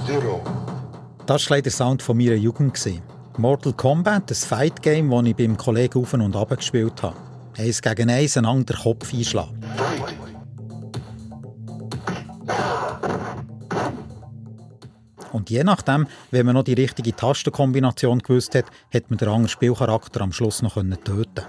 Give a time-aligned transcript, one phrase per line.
[0.00, 0.40] Sub-Zero.
[1.26, 2.78] Das war der Sound von meiner Jugend.
[3.36, 7.16] Mortal Kombat, ein Fight-Game, das ich beim Kollegen auf und ab gespielt habe.
[7.56, 9.60] Eins gegen eins einander den Kopf einschlagen.
[15.32, 19.48] Und je nachdem, wenn man noch die richtige Tastenkombination gewusst hat, hat man den anderen
[19.48, 21.44] Spielcharakter am Schluss noch töten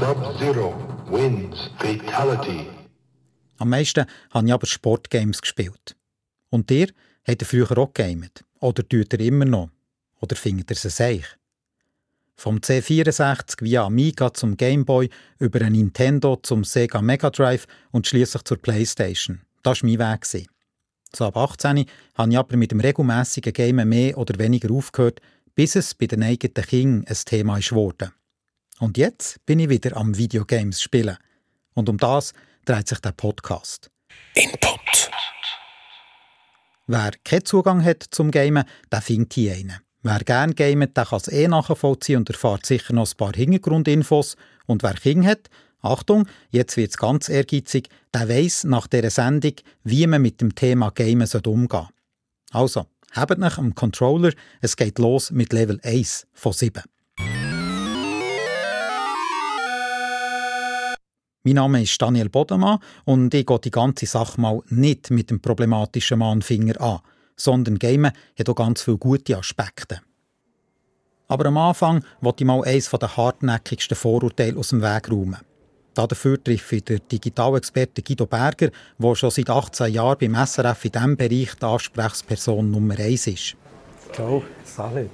[0.00, 0.83] Sub-Zero
[1.14, 2.66] wins Fatality.
[3.58, 5.96] Am meisten habe ich aber Sportgames gespielt.
[6.50, 6.88] Und ihr
[7.26, 8.44] habt ihr früher auch gegamet?
[8.60, 9.70] Oder tut ihr immer noch?
[10.20, 11.24] Oder findet ihr es seich?
[12.36, 18.08] Vom C64 via Amiga zum Game Boy über ein Nintendo zum Sega Mega Drive und
[18.08, 19.42] schließlich zur Playstation.
[19.62, 20.48] Das war mein Weg.
[21.14, 21.84] So ab 18
[22.16, 25.20] habe ich aber mit dem regelmäßigen Gamen mehr oder weniger aufgehört,
[25.54, 28.10] bis es bei den eigenen Kindern ein Thema geworden.
[28.80, 31.16] Und jetzt bin ich wieder am Videogames spielen.
[31.74, 32.32] Und um das
[32.64, 33.90] dreht sich der Podcast.
[34.34, 35.10] Input.
[36.86, 39.78] Wer keinen Zugang hat zum Gamen, der findet hier einen.
[40.02, 44.36] Wer gerne gamet, der kann es eh nachvollziehen und erfahrt sicher noch ein paar Hintergrundinfos.
[44.66, 45.48] Und wer Kinder hat,
[45.80, 50.54] Achtung, jetzt wird es ganz ehrgeizig, der weiss nach dieser Sendung, wie man mit dem
[50.54, 51.88] Thema Gamen umgehen soll.
[52.50, 56.82] Also, habt nach am Controller, es geht los mit Level 1 von 7.
[61.46, 65.40] Mein Name ist Daniel Bodemann und ich gehe die ganze Sache mal nicht mit dem
[65.40, 67.00] problematischen Mannfinger an,
[67.36, 70.00] sondern Gamen hat auch ganz viele gute Aspekte.
[71.28, 75.36] Aber am Anfang wollte ich mal eines der hartnäckigsten Vorurteile aus dem Weg räumen.
[75.92, 80.92] Dafür treffe ich den Digitalexperten Guido Berger, der schon seit 18 Jahren beim SRF in
[80.92, 83.56] diesem Bereich die Ansprechperson Nummer 1 ist.
[84.12, 85.10] Ciao, salut.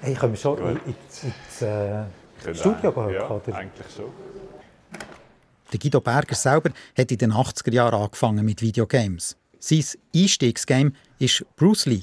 [0.00, 2.04] Hey, können wir schon in, in, ins äh,
[2.54, 3.10] Studio gehen?
[3.10, 3.54] Ja, oder?
[3.54, 4.06] eigentlich schon.
[5.72, 9.36] Der Guido Berger selber hat in den 80er Jahren angefangen mit Videogames.
[9.58, 9.84] Sein
[10.14, 12.02] Einstiegsgame war Bruce Lee.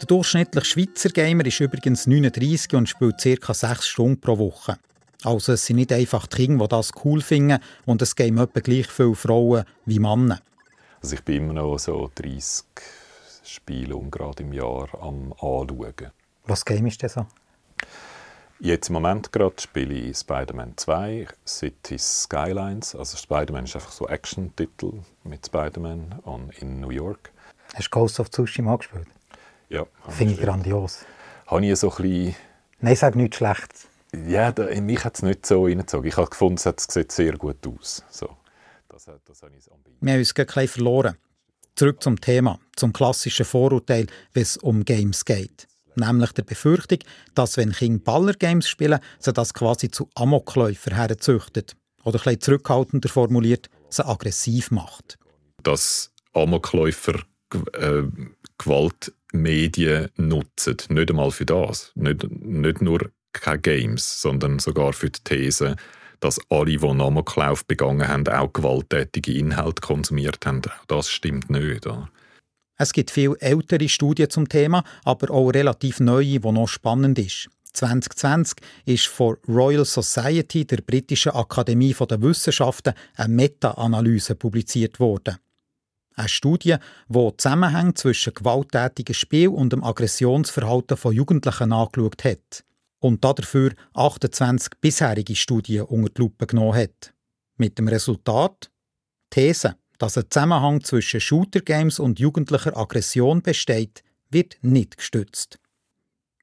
[0.00, 3.52] Der durchschnittliche Schweizer Gamer ist übrigens 39 und spielt ca.
[3.52, 4.78] 6 Stunden pro Woche.
[5.24, 8.60] Also es sind nicht einfach die Kinder, die das cool finden und es Game etwa
[8.60, 10.40] gleich viele Frauen wie Männer.
[11.02, 12.64] Also ich bin immer noch so 30
[13.42, 16.12] Spiele gerade im Jahr am Anschauen.
[16.44, 17.26] Was Game ist das so?
[18.58, 22.94] Jetzt im Moment gerade spiele ich Spider-Man 2, Cities Skylines.
[22.94, 27.32] Also Spider-Man ist einfach so ein Action-Titel mit Spider-Man und in New York.
[27.74, 29.06] Hast du Ghost of Tsushima gespielt?
[29.68, 31.04] Ja, Finde ich grandios.
[31.46, 32.34] Habe ich so ein bisschen
[32.80, 33.88] Nein, sag nichts Schlechtes.
[34.26, 36.08] Ja, da, in mich hat es nicht so reingezogen.
[36.08, 38.04] Ich habe gefunden, es sieht sehr gut aus.
[38.10, 38.30] So,
[38.88, 39.66] das, hat- das habe ich.
[40.00, 41.16] Wir haben uns gerade verloren.
[41.74, 45.66] Zurück zum Thema, zum klassischen Vorurteil, wenn es um Games geht.
[45.96, 46.98] Nämlich der Befürchtung,
[47.34, 51.76] dass wenn Kinder Ballergames spielen, sie das quasi zu Amokläufer herzüchtet.
[52.04, 55.18] Oder bisschen zurückhaltender formuliert, sie aggressiv macht.
[55.62, 57.20] dass Amokläufer
[57.72, 58.02] äh,
[58.58, 60.76] Gewaltmedien nutzen.
[60.90, 61.92] Nicht einmal für das.
[61.94, 65.76] Nicht, nicht nur keine Games, sondern sogar für die These,
[66.20, 70.62] dass alle, die Amoklauf begangen haben, auch gewalttätige Inhalte konsumiert haben.
[70.64, 71.86] Auch das stimmt nicht.
[71.86, 72.08] oder?
[72.78, 77.48] Es gibt viele ältere Studien zum Thema, aber auch relativ neue, die noch spannend ist.
[77.72, 85.36] 2020 ist von Royal Society, der britischen Akademie der Wissenschaften, eine Meta-Analyse publiziert worden.
[86.14, 86.76] Eine Studie,
[87.08, 92.64] die Zusammenhänge zwischen gewalttätigen Spiel und dem Aggressionsverhalten von Jugendlichen angeschaut hat.
[93.00, 97.12] Und dafür 28 bisherige Studien unter die Lupe genommen hat.
[97.58, 98.70] Mit dem Resultat
[99.28, 105.58] These, dass ein Zusammenhang zwischen Shooter-Games und jugendlicher Aggression besteht, wird nicht gestützt.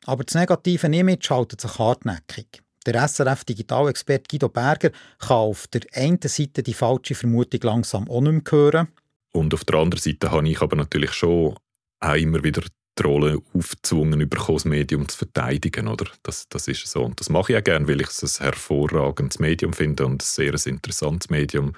[0.05, 2.61] Aber das negative Image haltet sich hartnäckig.
[2.85, 8.51] Der SRF-Digitalexperte Guido Berger kann auf der einen Seite die falsche Vermutung langsam auch nicht
[8.51, 8.87] mehr hören.
[9.31, 11.55] Und auf der anderen Seite habe ich aber natürlich schon
[11.99, 12.63] auch immer wieder
[12.99, 15.87] die Rolle aufgezwungen bekommen, das Medium zu verteidigen.
[15.87, 16.05] Oder?
[16.21, 17.03] Das, das ist so.
[17.03, 20.25] Und das mache ich auch gerne, weil ich es ein hervorragendes Medium finde und ein
[20.25, 21.73] sehr interessantes Medium,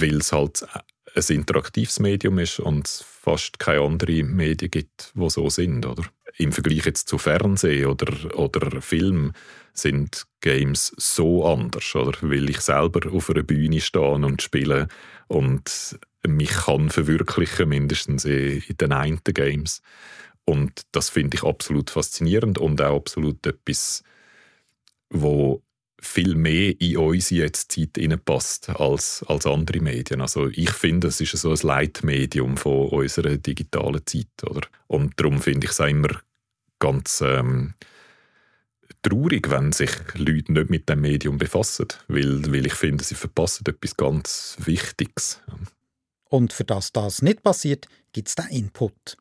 [0.00, 0.66] weil es halt
[1.14, 5.86] ein interaktives Medium ist und es fast keine anderen Medien gibt, die so sind.
[5.86, 6.04] Oder?
[6.36, 9.32] Im Vergleich jetzt zu Fernsehen oder, oder Film
[9.72, 12.16] sind Games so anders, oder?
[12.22, 14.88] weil ich selber auf einer Bühne stehe und spiele
[15.28, 19.80] und mich kann verwirklichen, mindestens in den einen Games.
[20.44, 24.02] Und das finde ich absolut faszinierend und auch absolut etwas,
[25.10, 25.62] wo
[26.00, 30.20] viel mehr in unsere jetzt Zeit passt als, als andere Medien.
[30.20, 34.26] Also ich finde, es ist so ein Leitmedium von unserer digitalen Zeit.
[34.42, 34.66] Oder?
[34.86, 36.20] Und darum finde ich es immer
[36.78, 37.74] ganz ähm,
[39.02, 43.64] traurig, wenn sich Leute nicht mit dem Medium befassen, weil, weil ich finde, sie verpassen
[43.66, 45.40] etwas ganz Wichtiges.
[46.28, 49.16] Und für das das nicht passiert, gibt es den Input.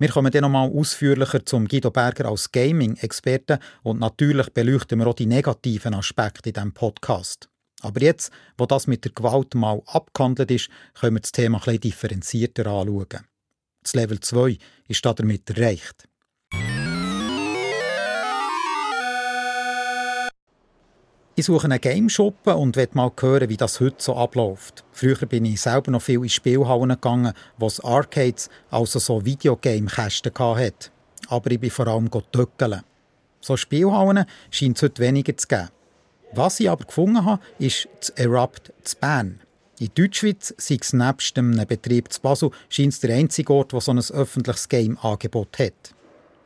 [0.00, 5.14] Wir kommen dann nochmal ausführlicher zum Guido Berger als Gaming-Experte und natürlich beleuchten wir auch
[5.14, 7.48] die negativen Aspekte in diesem Podcast.
[7.80, 11.80] Aber jetzt, wo das mit der Gewalt mal abgehandelt ist, können wir das Thema ein
[11.80, 13.26] differenzierter anschauen.
[13.82, 16.07] Das Level 2 ist damit erreicht.
[21.38, 24.82] Ich suche einen Game-Shop und will mal hören, wie das heute so abläuft.
[24.90, 30.32] Früher bin ich selber noch viel in Spielhallen gegangen, wo es Arcades, also so Videogame-Kästen
[30.36, 30.90] hatte.
[31.28, 32.82] Aber ich bin vor allem töckeln.
[33.40, 35.68] So Spielhallen scheint es heute weniger zu geben.
[36.32, 39.38] Was ich aber gefunden habe, ist das Erupt zu Bern.
[39.78, 43.80] In Deutschschweiz, sei es nebst einem Betrieb zu Basel, scheint es der einzige Ort, der
[43.80, 45.94] so ein öffentliches Game-Angebot hat.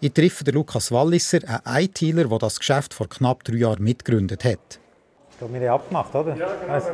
[0.00, 4.81] Ich treffe Lukas Walliser, einen ITler, der das Geschäft vor knapp drei Jahren mitgegründet hat.
[5.42, 6.36] Du, wir haben abgemacht, oder?
[6.36, 6.72] Ja, genau.
[6.72, 6.90] Also,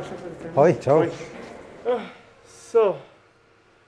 [0.55, 1.05] hoi, ciao.
[2.71, 2.95] So.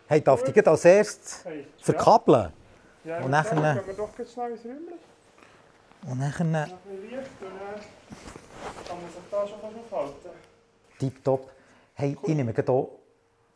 [0.08, 1.66] Hey, darf ich als erstes Hey.
[1.82, 2.54] verkabeln?
[3.04, 4.88] Ja, Und nachher- dann gehen wir doch jetzt schnell ins Räumchen.
[6.08, 10.30] Und Noch ein bisschen Licht und dann kann man sich da schon aufhalten.
[11.00, 11.52] tipptopp.
[11.96, 12.90] Hey, ich nehme auch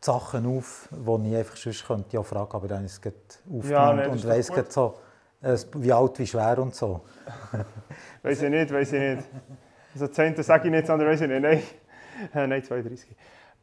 [0.01, 3.11] die Sachen auf, die ich einfach sonst könnte auch fragen, aber dann ist es
[3.55, 4.99] aufgenommen nee, das und weiss so,
[5.43, 7.01] äh, wie alt, wie schwer und so.
[8.23, 9.27] Weiß ich nicht, weiß ich nicht.
[9.95, 10.43] Also 10.
[10.43, 11.41] sage ich nicht, sondern weiß ich nicht.
[11.41, 11.63] Nein,
[12.33, 13.15] äh, nein 32.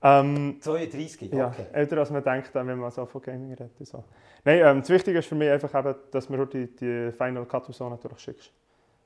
[0.05, 3.71] Ähm, 32, ja, älter als man denkt, wenn man so von Gaming redet.
[3.87, 4.03] So.
[4.45, 7.47] Nein, ähm, das Wichtige ist für mich einfach, eben, dass man heute die, die Final
[7.47, 8.53] Cut und so natürlich schickst.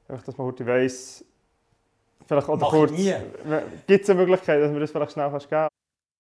[0.09, 1.23] Einfach, dass man heute weiss,
[2.27, 3.13] vielleicht oder Mach kurz, nie.
[3.87, 5.69] gibt es eine Möglichkeit, dass man das vielleicht schnell kannst geben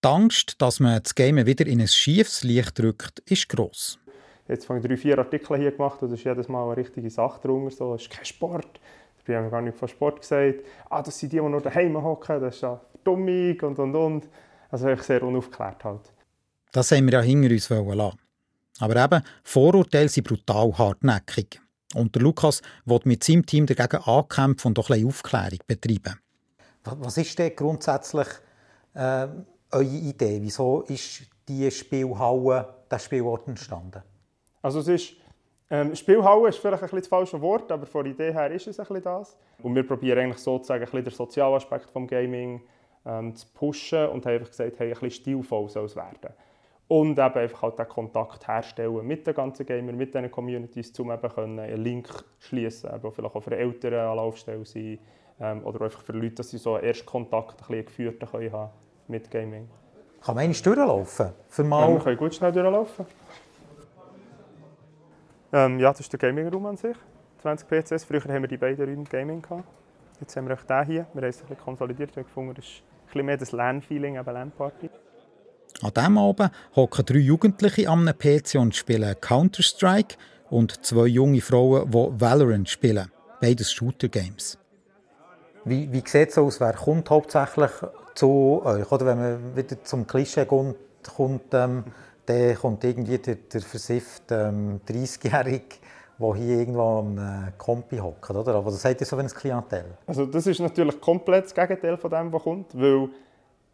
[0.04, 3.98] Die Angst, dass man das Game wieder in ein schiefes Licht drückt, ist gross.
[4.46, 7.08] Jetzt habe ich drei, vier Artikel hier gemacht und das ist jedes Mal eine richtige
[7.08, 7.70] Sache drunter.
[7.74, 8.78] So, das ist kein Sport.
[9.26, 10.64] Dabei haben wir gar nicht von Sport gesagt.
[10.88, 12.40] Ah, das sind die, die nur daheim hocken.
[12.40, 14.28] Das ist ja Verdummung und und und.
[14.70, 16.12] Also ich sehr unaufgeklärt halt.
[16.72, 18.18] Das haben wir ja hinter uns wollen lassen.
[18.80, 21.60] Aber eben, Vorurteile sind brutal hartnäckig.
[21.94, 26.20] Und der Lukas will mit seinem Team dagegen ankämpfen und auch ein bisschen Aufklärung betreiben.
[26.84, 28.28] Was was ist denn grundsätzlich
[28.94, 29.28] äh,
[29.70, 30.38] eure Idee?
[30.42, 34.02] Wieso ist die Spielhalle, der Spielort entstanden?
[34.62, 35.14] Also es ist,
[35.68, 38.66] ähm, Spielhalle ist vielleicht ein bisschen das falsche Wort, aber von der Idee her ist
[38.68, 39.36] es ein bisschen das.
[39.62, 42.62] Und wir probieren eigentlich sozusagen ein bisschen den Sozialaspekt des Gaming
[43.04, 46.32] ähm, zu pushen und haben einfach gesagt, hey, ein bisschen stilvoll soll es werden.
[46.88, 51.10] Und eben einfach halt den Kontakt herstellen mit den ganzen Gamern, mit diesen Communities, um
[51.10, 52.08] eben können einen Link
[52.38, 55.00] schließen, eben vielleicht auch für Eltern eine Anlaufstelle sein
[55.40, 58.70] ähm, oder einfach für Leute, dass sie so einen Erstkontakt ein bisschen geführten können haben
[59.08, 59.68] mit Gaming.
[60.24, 61.32] Kann man einmal durchlaufen?
[61.48, 63.06] Für Ja, mal wir können gut schnell durchlaufen.
[65.52, 66.96] Ähm, ja, das ist der Gaming-Raum an sich.
[67.42, 68.04] 20 PCs.
[68.04, 69.64] Früher haben wir die beiden Räume Gaming gehabt.
[70.20, 71.06] Jetzt haben wir auch den hier.
[71.12, 72.16] Wir haben es ein bisschen konsolidiert.
[72.16, 74.90] Wir haben gefunden, das ist ein bisschen mehr das LAN-Feeling, eben LAN-Party.
[75.82, 80.16] An diesem Abend hocken drei Jugendliche am PC und spielen Counter-Strike
[80.48, 83.10] und zwei junge Frauen, die Valorant spielen.
[83.40, 84.58] Beides Shooter-Games.
[85.64, 86.60] Wie, wie sieht es aus?
[86.60, 87.70] Wer kommt hauptsächlich
[88.14, 88.90] zu euch?
[88.90, 90.76] Oder wenn man wieder zum Klischee kommt,
[91.14, 91.84] kommt ähm,
[92.26, 95.76] dann kommt irgendwie der, der versiffte ähm, 30-Jährige,
[96.18, 98.30] der hier irgendwo am äh, Kompi hockt.
[98.30, 99.84] Aber was sagt ihr so, es Klientel?
[100.06, 102.78] Also das ist natürlich komplett das Gegenteil von dem, was kommt.
[102.78, 103.08] Weil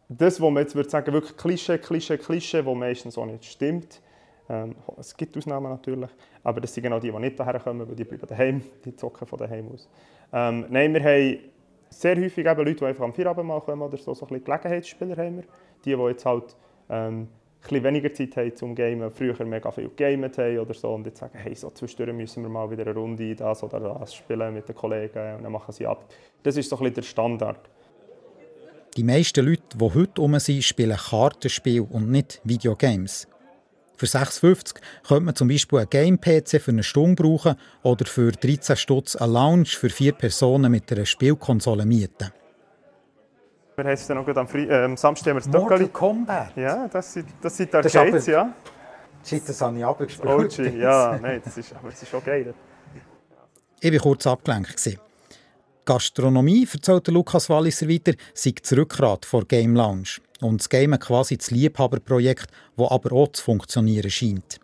[0.09, 4.01] das, was man jetzt würde sagen, wirklich Klischee, Klischee, Klischee, was meistens auch nicht stimmt.
[4.49, 6.09] Ähm, es gibt Ausnahmen natürlich,
[6.43, 9.25] aber das sind genau die, die nicht daher kommen, weil die bleiben daheim, die zocken
[9.25, 9.89] von daheim aus.
[10.33, 11.39] Ähm, nein, wir haben
[11.89, 14.43] sehr häufig eben Leute, die einfach am Feierabend mal kommen oder so, so ein bisschen
[14.43, 15.43] Gelegenheitsspieler haben wir.
[15.85, 16.55] Die, die jetzt halt
[16.89, 17.27] ähm, ein
[17.63, 21.19] bisschen weniger Zeit haben zum Gamen, früher mega viel gegamet haben oder so und jetzt
[21.19, 24.67] sagen, hey, so zwischendurch müssen wir mal wieder eine Runde das oder das spielen mit
[24.67, 26.05] den Kollegen und dann machen sie ab.
[26.43, 27.69] Das ist so der Standard.
[28.95, 33.27] Die meisten Leute, die heute rum sind, spielen Kartenspiele und nicht Videogames.
[33.95, 34.75] Für 6,50
[35.07, 39.31] könnte man zum Beispiel einen Game-PC für eine Stunde brauchen oder für 13 Stutz eine
[39.31, 42.31] Lounge für vier Personen mit einer Spielkonsole mieten.
[43.75, 45.77] Wir haben es dann auch gerade am, Fre äh, am Samstag haben wir das Mortal
[45.79, 45.89] Töckeli.
[45.91, 46.55] Kombat?
[46.55, 48.53] Ja, das sind, das sind ist Arcades, aber- ja.
[49.25, 50.59] Shit, das habe ich abgespielt.
[50.59, 52.53] OG, ja, nein, das ist, aber es ist schon geil.
[53.79, 54.75] Ich war kurz abgelenkt.
[54.75, 54.99] gewesen.
[55.85, 60.19] Gastronomie, erzählt der Lukas Walliser weiter, sei das Rückgrat vor Game Lounge.
[60.41, 64.59] Und das Game quasi das Liebhaberprojekt, das aber auch zu funktionieren scheint.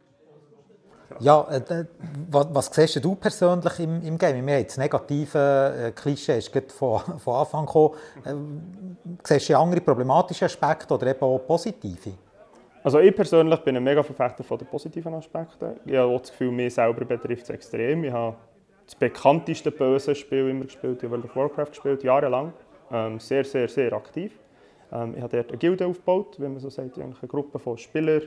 [1.19, 1.85] Ja, äh,
[2.31, 4.45] was, was siehst du persönlich im, im Game?
[4.45, 7.95] Wir haben das negative äh, Klischee ist gerade von, von Anfang gekommen.
[8.25, 12.11] Äh, siehst du andere problematische Aspekte oder eben auch positive?
[12.83, 15.79] Also ich persönlich bin ein mega Verfechter von den positiven Aspekten.
[15.85, 18.05] Ich habe auch das Gefühl, mich selber betrifft es extrem.
[18.05, 18.37] Ich habe
[18.85, 22.53] das bekannteste böse Spiel immer gespielt, ich World of Warcraft gespielt, jahrelang.
[22.91, 24.31] Ähm, sehr, sehr, sehr aktiv.
[24.91, 28.23] Ähm, ich habe dort eine Gilde aufgebaut, wie man so sagt, eine Gruppe von Spielern.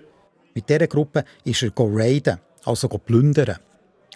[0.54, 3.56] Mit dieser Gruppe ist er raiden, also plündern.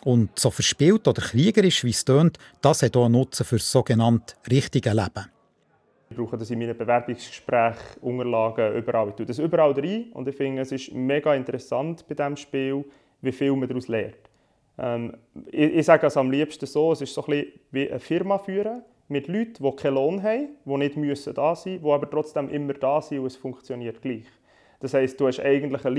[0.05, 3.71] Und so verspielt oder kriegerisch, wie es tönt, das hat auch einen Nutzen für das
[3.71, 5.27] sogenannte richtige Leben.
[6.09, 9.09] Ich brauche das in meinen Bewerbungsgesprächen, Unterlagen, überall.
[9.09, 12.85] Ich tue das überall rein und ich finde, es ist mega interessant bei diesem Spiel,
[13.21, 14.17] wie viel man daraus lernt.
[14.79, 15.17] Ähm,
[15.51, 18.83] ich, ich, sage es am liebsten so, es ist so ein wie eine Firma führen
[19.09, 22.49] mit Leuten, die keinen Lohn haben, die nicht müssen da sein müssen, die aber trotzdem
[22.51, 24.27] immer da sind und es funktioniert gleich.
[24.81, 25.95] Das heisst, du hast eigentlich eine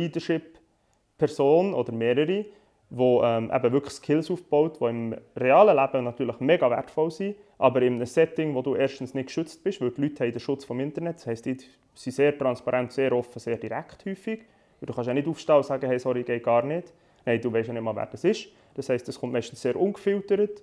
[1.17, 2.45] Leadership-Person oder mehrere,
[2.89, 7.81] die ähm, eben wirklich Skills aufbaut, die im realen Leben natürlich mega wertvoll sind, aber
[7.81, 10.63] in einem Setting, wo du erstens nicht geschützt bist, weil die Leute haben den Schutz
[10.63, 11.57] vom Internet, das heisst, die
[11.93, 14.41] sind sehr transparent, sehr offen, sehr direkt häufig.
[14.79, 16.93] Du kannst ja nicht aufstehen und sagen, hey, sorry, geht gar nicht.
[17.25, 18.47] Nein, du weißt ja nicht mal, wer das ist.
[18.75, 20.61] Das heisst, es kommt meistens sehr ungefiltert.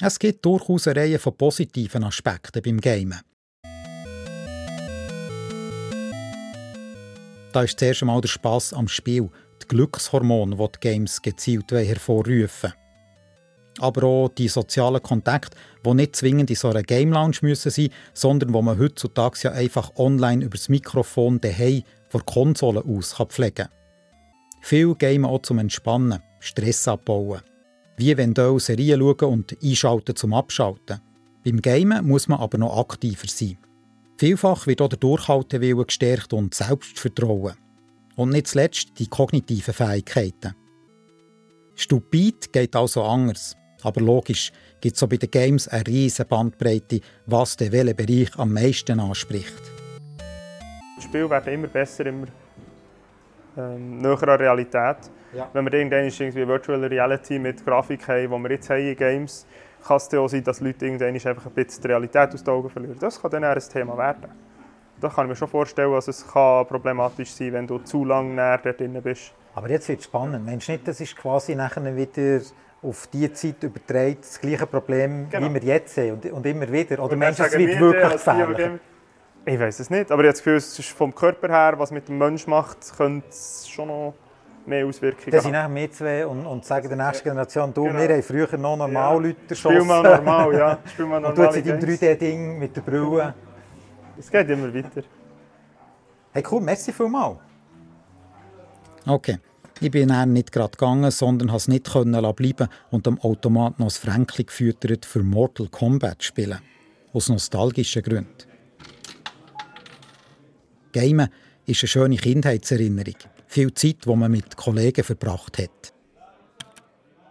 [0.00, 3.20] Es gibt durchaus eine Reihe von positiven Aspekten beim Gamen.
[7.52, 9.28] Da ist zuerst einmal der Spass am Spiel,
[9.72, 12.72] die Glückshormone, die Games gezielt hervorrufen
[13.80, 17.88] Aber auch die sozialen Kontakte, die nicht zwingend in so einer Game Lounge müssen sein
[18.12, 23.54] sondern wo man heutzutage ja einfach online über das Mikrofon daheim von Konsole aus pflegen
[23.54, 23.68] kann.
[24.60, 27.40] Viel gamen auch zum Entspannen, Stress abbauen.
[27.96, 31.00] Wie wenn du Serien schauen und einschalten zum Abschalten.
[31.44, 33.58] Beim Gamen muss man aber noch aktiver sein.
[34.18, 37.54] Vielfach wird auch der Durchhaltewille gestärkt und Selbstvertrauen.
[38.16, 40.54] Und nicht zuletzt die kognitiven Fähigkeiten.
[41.74, 43.56] Stupid geht also anders.
[43.82, 48.38] Aber logisch gibt es auch bei den Games eine riesige Bandbreite, was den welchen Bereich
[48.38, 49.60] am meisten anspricht.
[50.96, 52.26] Die Spiele werden immer besser, immer
[53.56, 54.96] ähm, näher an Realität.
[55.34, 55.48] Ja.
[55.52, 59.46] Wenn wir irgendwann irgendwie Virtual Reality mit Grafik haben, die wir jetzt haben in Games,
[59.84, 62.70] kann es auch sein, dass Leute irgendwann einfach ein bisschen die Realität aus den Augen
[62.70, 62.98] verlieren.
[63.00, 64.30] Das kann dann ein Thema werden.
[65.02, 68.04] Da kann ich mir schon vorstellen, dass es kann problematisch sein kann, wenn du zu
[68.04, 69.32] lange näher dort drin bist.
[69.52, 70.46] Aber jetzt wird es spannend.
[70.46, 72.40] Meinst du nicht, das ist quasi nachher wieder
[72.82, 75.48] auf die Zeit übertragen, das gleiche Problem, genau.
[75.48, 77.02] wie wir jetzt sehen und, und immer wieder?
[77.02, 78.70] Oder meinst du, es wird wirklich gefährlich?
[79.44, 81.90] Ich weiß es nicht, aber ich habe das Gefühl, es ist vom Körper her, was
[81.90, 84.14] mit dem Menschen macht, könnte es schon noch
[84.66, 85.32] mehr Auswirkungen haben.
[85.32, 87.98] Das sind wir zwei und, und sagen der nächsten Generation, du, genau.
[87.98, 89.20] wir haben früher noch normal ja.
[89.20, 89.76] Leute erschossen.
[89.76, 90.78] Spiel mal normal, ja.
[90.92, 93.34] Spiel mal normal und du jetzt in deinem 3D-Ding mit der Brille.
[94.18, 95.02] Es geht immer weiter.
[96.32, 97.38] Hey cool, merci vielmals.
[99.06, 99.38] Okay.
[99.80, 103.86] Ich bin dann nicht gerade gegangen, sondern konnte es nicht bleiben und am Automat noch
[103.86, 106.60] das Fränkli gefüttert für Mortal Kombat spielen.
[107.12, 108.46] Aus nostalgischen Gründen.
[110.92, 111.28] Gamen
[111.66, 113.16] ist eine schöne Kindheitserinnerung.
[113.48, 115.92] Viel Zeit, die man mit Kollegen verbracht hat.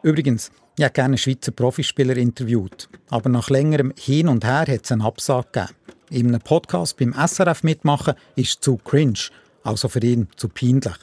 [0.04, 2.90] Übrigens, ich hätte gerne einen Schweizer Profispieler interviewt.
[3.10, 5.74] Aber nach längerem Hin und Her hat es einen Absage gegeben.
[6.12, 9.30] In einem Podcast beim SRF mitmachen ist zu cringe,
[9.64, 10.98] also für ihn zu peinlich.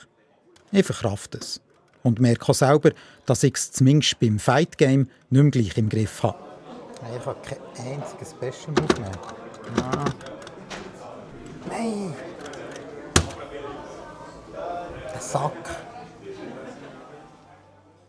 [0.71, 1.62] Ich verkrafte es.
[2.03, 2.91] Und merke auch selber,
[3.25, 6.37] dass ich es zumindest beim Fight Game nicht mehr gleich im Griff habe.
[7.19, 9.12] Ich habe kein einziges Special Move mehr.
[9.79, 10.05] Ja.
[11.71, 12.15] Nein!
[14.55, 15.53] Der Sack.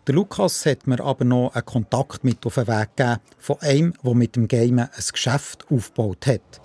[0.06, 3.94] Der Lukas hat mir aber noch einen Kontakt mit auf den Weg gegeben von einem,
[4.04, 6.62] der mit dem Game ein Geschäft aufgebaut hat.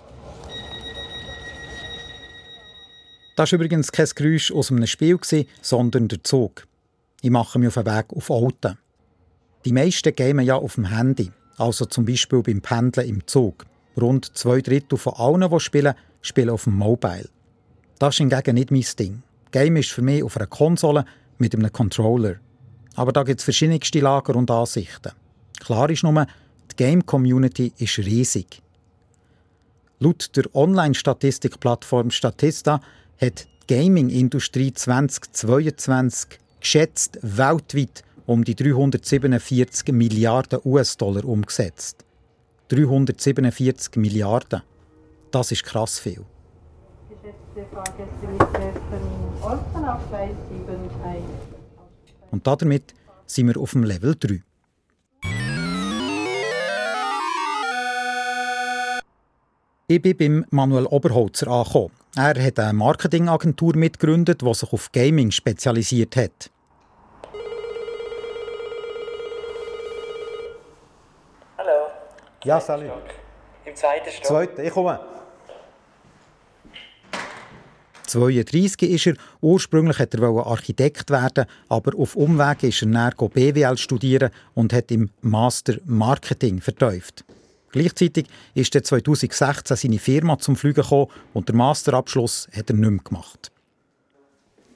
[3.35, 5.19] Das war übrigens kein Geräusch aus einem Spiel,
[5.61, 6.67] sondern der Zug.
[7.21, 8.77] Ich mache mich auf den Weg auf Alten.
[9.65, 13.65] Die meisten gehen ja auf dem Handy, also zum Beispiel beim Pendeln im Zug.
[13.99, 17.29] Rund zwei Drittel von allen, die spielen, spielen auf dem Mobile.
[17.99, 19.23] Das ist hingegen nicht mein Ding.
[19.51, 21.05] Game ist für mich auf einer Konsole
[21.37, 22.35] mit einem Controller.
[22.95, 25.11] Aber da gibt es verschiedenste Lager und Ansichten.
[25.59, 26.25] Klar ist nur,
[26.71, 28.61] die Game-Community ist riesig.
[29.99, 32.81] Laut der Online-Statistikplattform Statista
[33.21, 42.03] hat die Gaming-Industrie 2022 geschätzt weltweit um die 347 Milliarden US-Dollar umgesetzt.
[42.69, 44.61] 347 Milliarden.
[45.31, 46.25] Das ist krass viel.
[52.31, 52.93] Und damit
[53.25, 54.41] sind wir auf dem Level 3.
[59.87, 61.91] Ich bin beim Manuel Oberholzer angekommen.
[62.17, 66.49] Er hat eine Marketingagentur mitgegründet, die sich auf Gaming spezialisiert hat.
[71.57, 71.87] Hallo.
[72.45, 72.93] Ja, salut.
[73.65, 74.25] Im zweiten Stock.
[74.25, 74.97] Zweite, ich komme.
[78.07, 79.15] 32 ist er.
[79.41, 84.89] Ursprünglich wollte er Architekt werden, aber auf Umweg ist er näher BWL studieren und hat
[84.89, 87.25] im Master Marketing vertieft.
[87.75, 92.89] Gleichzeitig ist er 2016 seine Firma zum Fliegen gekommen und der Masterabschluss hat er nicht
[92.89, 93.51] mehr gemacht.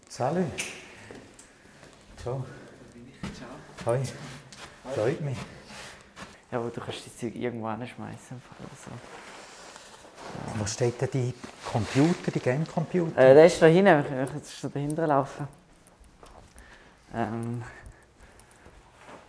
[0.10, 0.44] Salut.
[2.22, 2.46] Ciao.
[3.34, 3.50] Ciao.
[3.86, 4.00] Hoi.
[4.94, 5.38] Freut mich.
[6.52, 8.42] Ja, aber du kannst die Zeug irgendwo hinschmeißen.
[8.86, 8.92] So.
[10.60, 11.34] Wo steht denn die
[11.72, 13.18] Computer, die Game-Computer?
[13.18, 14.02] Äh, der ist da hinten.
[14.02, 15.48] Ich kann jetzt schon dahinter laufen.
[17.16, 17.64] Ähm,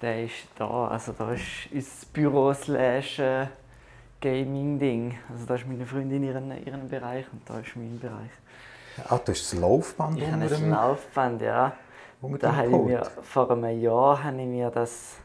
[0.03, 0.89] der ist da.
[0.89, 3.47] Also da ist unser Büro slash äh,
[4.21, 5.19] Gaming-Ding.
[5.31, 8.31] Also da ist meine Freundin ihren, ihren Bereich und da ist mein Bereich.
[9.09, 10.71] Ah, du hast das Laufband ich habe dem...
[10.71, 11.73] Laufband, ja.
[12.39, 15.17] Da habe ich mir, vor einem Jahr habe ich mir das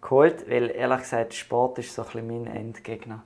[0.00, 3.22] geholt, weil ehrlich gesagt Sport ist so ein bisschen mein Endgegner.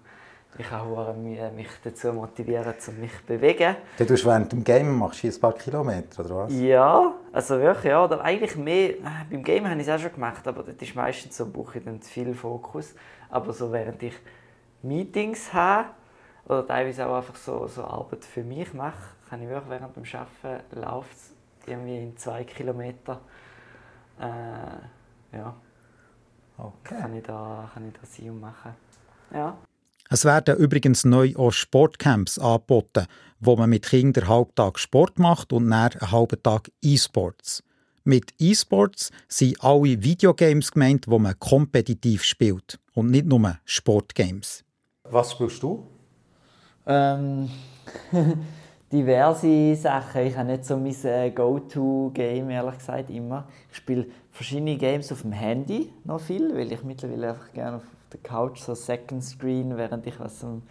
[0.56, 3.74] Ich habe Mühe, mich dazu motivieren, um mich zu bewegen.
[3.98, 6.54] Du tust während dem Game machst du ein paar Kilometer, oder was?
[6.54, 8.04] Ja, also wirklich, ja.
[8.04, 10.94] Oder eigentlich mehr, äh, beim Game habe ich es auch schon gemacht, aber das ist
[10.94, 12.94] meistens so, brauche ich dann zu viel Fokus.
[13.30, 14.14] Aber so während ich
[14.84, 15.90] Meetings habe
[16.46, 18.98] oder teilweise auch einfach so, so Arbeit für mich mache,
[19.28, 21.34] kann ich wirklich während dem Arbeiten läuft es
[21.66, 23.20] irgendwie in zwei Kilometer.
[24.20, 25.54] Äh, ja,
[26.56, 26.96] Okay.
[27.00, 28.72] kann ich da, kann ich da sein und machen.
[29.32, 29.58] Ja.
[30.10, 33.06] Es werden übrigens neu auch Sportcamps angeboten,
[33.40, 37.62] wo man mit Kindern Halbtag Sport macht und dann einen halben Tag E-Sports.
[38.04, 44.63] Mit E-Sports sind alle Videogames gemeint, wo man kompetitiv spielt und nicht nur Sportgames.
[45.10, 45.86] Was spielst du?
[46.86, 47.50] Ähm,
[48.92, 50.22] diverse Sachen.
[50.22, 53.46] Ich habe nicht so mein äh, Go-To-Game, ehrlich gesagt, immer.
[53.70, 57.82] Ich spiele verschiedene Games auf dem Handy noch viel, weil ich mittlerweile einfach gerne auf
[58.12, 60.62] der Couch so Second Screen, während ich was auf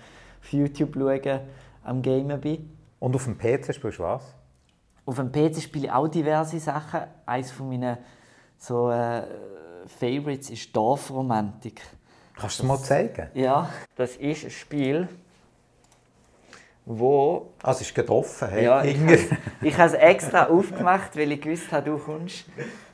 [0.51, 1.41] YouTube schaue,
[1.83, 2.71] am Gamen bin.
[2.99, 4.23] Und auf dem PC spielst du was?
[5.05, 7.01] Auf dem PC spiele ich auch diverse Sachen.
[7.27, 7.97] Eines von meinen
[8.57, 9.23] so, äh,
[9.85, 11.81] Favorites ist Dorfromantik.
[12.39, 13.27] Kannst du es mal zeigen?
[13.33, 15.07] Ja, das ist ein Spiel,
[16.85, 18.49] wo Ah, es ist gerade offen.
[18.49, 19.17] Hey, Ja, ich, Inger.
[19.61, 22.45] ich habe es extra aufgemacht, weil ich gewusst habe, du kommst.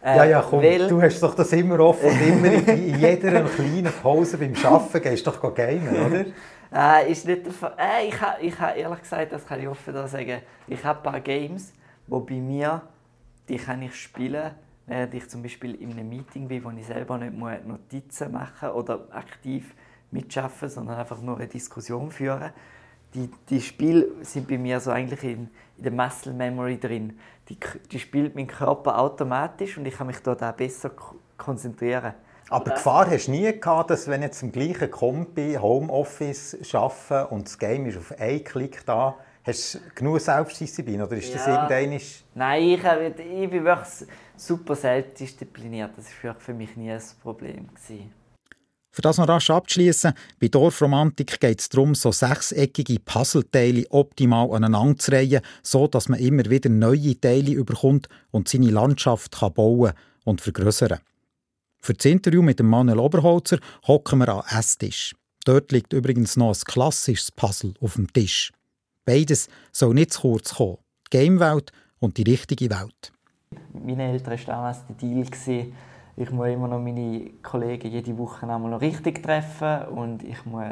[0.04, 3.00] Äh, Ja, ja, komm, weil, du hast doch das immer offen und immer in, in
[3.00, 6.26] jeder kleinen Pause beim Arbeiten gehst du doch gamen, oder?
[6.72, 7.74] Äh, ist nicht der Fall.
[7.80, 11.00] Äh, ich habe ich ha, ehrlich gesagt, das kann ich offen da sagen, ich habe
[11.00, 11.74] ein paar Games,
[12.06, 12.84] wo bei mir,
[13.48, 14.52] die kann ich spielen,
[14.89, 17.34] während ich zum Beispiel in einem Meeting bin, wo ich selber nicht
[17.65, 19.73] Notizen machen oder aktiv
[20.12, 22.52] mitschaffen, sondern einfach nur eine Diskussion führen.
[23.13, 27.17] Die, die Spiele sind bei mir so eigentlich in, in der Muscle Memory drin.
[27.49, 27.58] Die,
[27.91, 30.91] die spielt mein Körper automatisch und ich kann mich dort auch besser
[31.38, 32.13] konzentrieren.
[32.49, 37.47] Aber Gefahr hast du nie gehabt, dass wenn jetzt im gleichen Kompi Homeoffice arbeiten und
[37.47, 41.02] das Game ist auf einen Klick da, hast du genug Selbstdisziplin?
[41.02, 41.69] Oder ist das Ja.
[41.69, 42.02] irgendwann...
[42.36, 45.91] Nein, ich, habe- ich bin wirklich super selbstdiszipliniert.
[45.97, 47.67] Das war für mich nie ein Problem.
[47.67, 48.12] Gewesen.
[48.91, 54.97] Für das noch rasch abzuschließen, bei Dorfromantik geht es darum, so sechseckige Puzzleteile optimal aneinander
[54.97, 59.93] zu reihen, so dass man immer wieder neue Teile überkommt und seine Landschaft kann bauen
[60.25, 60.99] und vergrößern.
[61.80, 65.15] Für das Interview mit dem Manuel Oberholzer hocken wir am Esstisch.
[65.45, 68.52] Dort liegt übrigens noch ein klassisches Puzzle auf dem Tisch.
[69.10, 70.78] Beides soll nicht zu kurz kommen.
[71.12, 73.12] Die Gamewelt und die richtige Welt.
[73.74, 75.26] Mit meinen Eltern war damals der Deal,
[76.15, 80.65] ich muss immer noch meine Kollegen jede Woche einmal noch richtig treffen und ich muss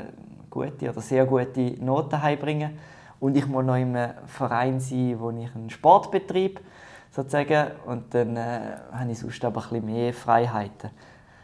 [0.51, 2.77] gute oder sehr gute Noten heimbringen.
[3.19, 6.61] Und ich muss noch in einem Verein sein, wo ich einen Sport betreibe,
[7.09, 7.71] sozusagen.
[7.87, 8.59] Und dann äh,
[8.91, 10.91] habe ich sonst aber ein mehr Freiheiten.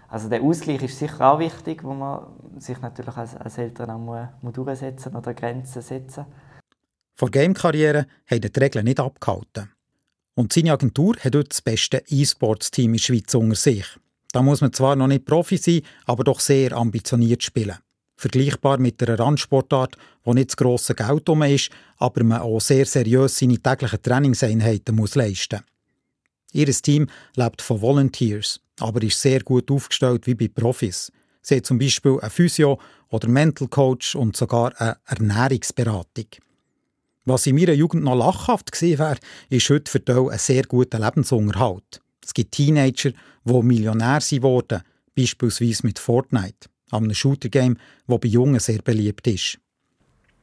[0.10, 2.28] Also der Ausgleich ist sicher auch wichtig, wo man
[2.60, 6.26] sich natürlich als, als Eltern auch muss, muss durchsetzen oder Grenzen setzen
[7.16, 9.70] Vor Game-Karriere haben die Regeln nicht abgehalten.
[10.36, 13.86] Und seine Agentur hat heute das beste E-Sports-Team in der Schweiz unter sich.
[14.32, 17.78] Da muss man zwar noch nicht Profi sein, aber doch sehr ambitioniert spielen.
[18.16, 22.86] Vergleichbar mit einer Randsportart, wo nicht das grosse Geld um ist, aber man auch sehr
[22.86, 25.62] seriös seine täglichen Trainingseinheiten muss leisten
[26.54, 31.12] Ihr Team lebt von Volunteers, aber ist sehr gut aufgestellt wie bei Profis.
[31.42, 36.28] Sie haben zum Beispiel einen Physio oder Mental Coach und sogar eine Ernährungsberatung.
[37.26, 39.18] Was in meiner Jugend noch lachhaft gewesen wäre,
[39.50, 42.02] ist heute für die ein sehr guter Lebensunterhalt.
[42.22, 43.12] Es gibt Teenager,
[43.46, 44.82] die Millionär sind worden,
[45.16, 49.58] beispielsweise mit Fortnite, einem Shooter-Game, das bei Jungen sehr beliebt ist.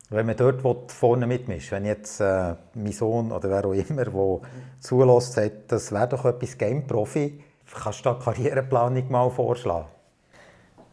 [0.09, 4.07] Wenn man dort will, vorne mitmischt, wenn jetzt äh, mein Sohn oder wer auch immer,
[4.07, 4.41] der
[4.81, 7.45] zulässt, sagt, das wäre doch etwas Game-Profi,
[7.83, 9.87] kannst du da Karriereplanung mal vorschlagen?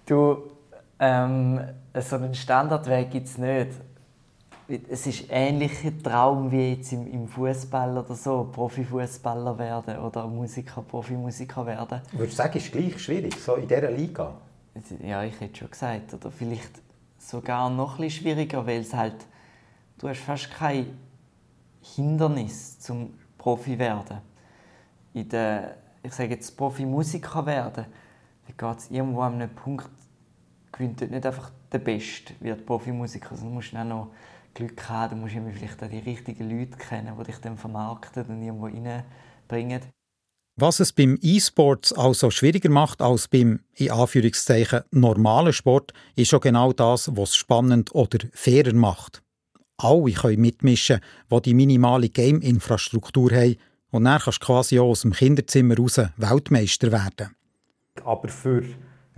[0.05, 0.51] Du,
[0.99, 1.61] ähm,
[1.99, 3.71] so einen Standardweg gibt es nicht.
[4.67, 10.81] Es ist ähnlicher Traum wie jetzt im, im Fußball oder so, Profifußballer werden oder Musiker,
[10.81, 12.01] Profimusiker werden.
[12.11, 14.33] Würdest du sagen, ist gleich schwierig, so in dieser Liga?
[15.03, 16.81] Ja, ich hätte schon gesagt, oder vielleicht
[17.17, 19.15] sogar noch ein schwieriger, weil es halt,
[19.97, 20.97] du hast fast kein
[21.81, 24.17] Hindernis zum Profi werden.
[25.13, 27.85] In der, ich sage jetzt Profimusiker werden,
[28.47, 29.89] da geht es irgendwo an einem Punkt,
[30.71, 34.07] gewinnt nicht einfach der Beste, wird Profimusiker, sondern musst du auch noch
[34.57, 38.41] Glück haben, du musst vielleicht auch die richtigen Leute kennen, die dich dann vermarkten und
[38.41, 39.81] irgendwo reinbringen.
[40.59, 46.39] Was es beim E-Sports also schwieriger macht als beim, in Anführungszeichen, normalen Sport, ist schon
[46.39, 49.21] genau das, was es spannend oder fairer macht.
[49.77, 53.57] Alle können mitmischen, die die minimale Game-Infrastruktur haben
[53.91, 57.35] und dann kannst du quasi auch aus dem Kinderzimmer raus Weltmeister werden.
[58.03, 58.63] Aber für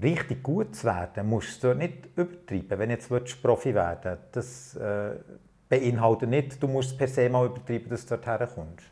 [0.01, 2.79] richtig gut zu werden, musst du nicht übertreiben.
[2.79, 3.09] Wenn jetzt
[3.41, 5.15] Profi werden willst, das äh,
[5.67, 8.85] beinhaltet nicht, du musst per se mal übertreiben, dass du dort herkommst.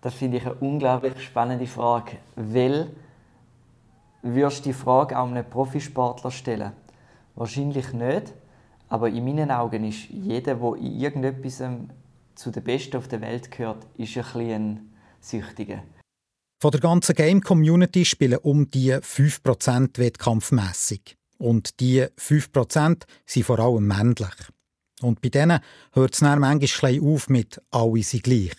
[0.00, 2.88] Das finde ich eine unglaublich spannende Frage, weil
[4.22, 6.72] würdest du die Frage auch einem Profisportler stellen?
[7.34, 8.32] Wahrscheinlich nicht,
[8.88, 11.62] aber in meinen Augen ist jeder, der in irgendetwas
[12.34, 15.82] zu den Besten auf der Welt gehört, ist ein ein Süchtiger.
[16.66, 21.16] Von der ganzen Game-Community spielen um die 5% wettkampfmässig.
[21.38, 24.34] Und die 5% sind vor allem männlich.
[25.00, 25.60] Und bei denen
[25.92, 28.56] hört es dann manchmal auf mit «alle sind gleich».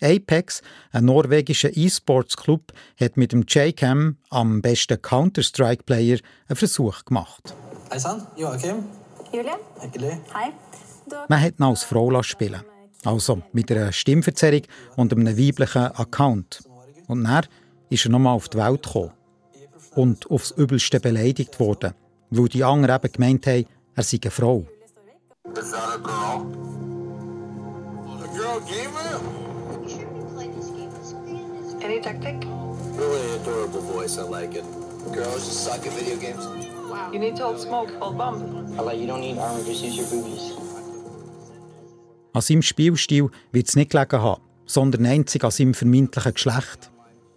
[0.00, 0.62] Apex,
[0.92, 7.56] ein norwegischer E-Sports-Club, hat mit dem J-Cam, am besten Counter-Strike-Player, einen Versuch gemacht.
[7.90, 8.84] Hei sann, Joakim.
[9.32, 9.58] Julia.
[9.80, 10.20] Hyggelig.
[10.32, 10.52] Hei.
[11.28, 12.62] Man hat ihn als Frau spielen
[13.04, 14.62] Also mit einer Stimmverzerrung
[14.94, 16.60] und einem weiblichen Account.
[17.06, 17.46] Und dann
[17.90, 19.12] ist er nochmal auf die Welt gekommen.
[19.94, 21.94] Und aufs Übelste beleidigt worden,
[22.30, 24.66] weil die anderen eben gemeint haben, er sei eine Frau.
[25.58, 26.46] Is that a girl?
[28.22, 29.20] A girl gamer?
[31.82, 32.46] Any tactic?
[32.98, 34.64] Really adorable voice, I like it.
[35.12, 36.44] Girls just suck at video games.
[36.90, 37.12] Wow.
[37.12, 38.74] You need to hold smoke, hold bomb.
[38.78, 40.52] I like you don't need armor, just use your boobies.
[42.32, 46.90] An seinem Spielstil wird es nicht gelegen haben, sondern einzig an seinem vermeintlichen Geschlecht.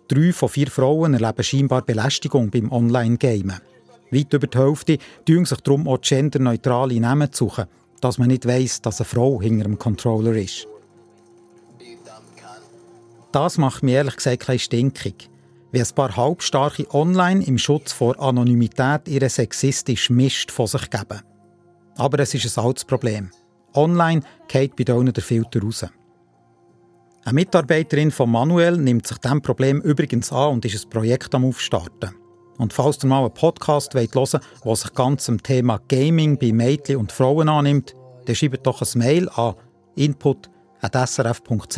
[0.10, 3.62] Drei von vier Frauen erleben scheinbar Belästigung beim Online-Gamen.
[4.10, 7.66] Weit über die Hälfte tun sich darum auch genderneutrale Namen zu suchen,
[8.02, 10.68] dass man nicht weiss, dass eine Frau hinter dem Controller ist.
[13.32, 15.30] Das macht mir ehrlich gesagt ein stinkig.
[15.72, 21.22] Wie ein paar Halbstarke online im Schutz vor Anonymität ihre sexistisch Mist von sich geben.
[21.98, 23.30] Aber es ist ein altes Problem.
[23.76, 25.86] Online geht bei denen der Filter raus.
[27.26, 31.46] Eine Mitarbeiterin von Manuel nimmt sich diesem Problem übrigens an und ist ein Projekt am
[31.46, 32.16] Aufstarten.
[32.58, 36.52] Und falls ihr mal einen Podcast hören wollt, der sich ganz dem Thema Gaming bei
[36.52, 37.94] Mädchen und Frauen annimmt,
[38.26, 39.56] dann schreibt doch ein Mail an
[39.96, 41.78] input.srf.ch.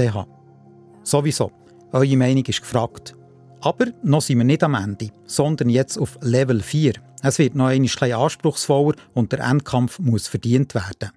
[1.04, 1.52] Sowieso,
[1.92, 3.16] eure Meinung ist gefragt.
[3.62, 6.94] Aber noch sind wir nicht am Ende, sondern jetzt auf Level 4.
[7.22, 11.12] Es wird noch ein bisschen anspruchsvoller und der Endkampf muss verdient werden.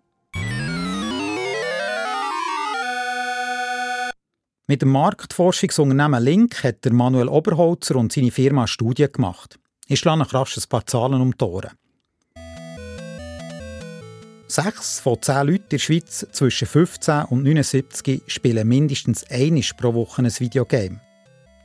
[4.67, 9.59] Mit dem Marktforschungsunternehmen Link hat der Manuel Oberholzer und seine Firma eine Studie gemacht.
[9.89, 11.73] Ich schlage rasch ein paar Zahlen um die Ohren.
[14.47, 19.93] Sechs von zehn Leuten in der Schweiz zwischen 15 und 79 spielen mindestens einmal pro
[19.93, 20.99] Woche ein Videogame.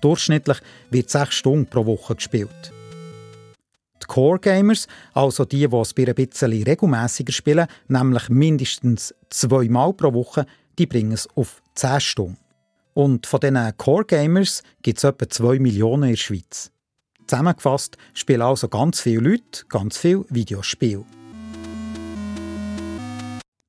[0.02, 0.58] Durchschnittlich
[0.90, 2.74] wird sechs Stunden pro Woche gespielt.
[4.04, 10.14] Die Core Gamers, also die, die es ein bisschen regelmäßiger spielen, nämlich mindestens zweimal pro
[10.14, 10.46] Woche,
[10.78, 12.49] die bringen es auf 10 Stunden.
[13.00, 16.70] Und von diesen Core Gamers gibt es etwa 2 Millionen in der Schweiz.
[17.28, 21.06] Zusammengefasst spielen also ganz viele Leute ganz viele Videospiele.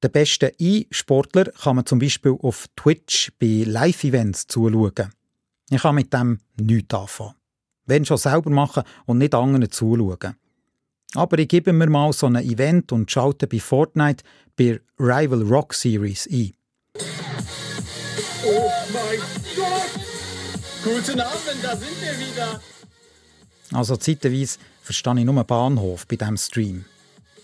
[0.03, 5.12] Den besten E-Sportler kann man zum Beispiel auf Twitch bei Live-Events zuschauen.
[5.71, 7.35] Ich kann mit dem nichts anfangen.
[7.87, 10.35] Wenn schon selber machen und nicht anderen zuschauen.
[11.14, 14.25] Aber ich gebe mir mal so ein Event und schalte bei Fortnite
[14.57, 16.51] bei Rival Rock Series ein.
[18.53, 19.21] Oh mein
[19.55, 19.91] Gott!
[20.83, 22.61] Guten Abend, da sind wir wieder.
[23.73, 26.85] Also zeitweise verstehe ich nur Bahnhof bei diesem Stream.